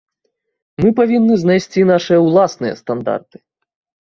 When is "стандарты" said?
2.81-3.37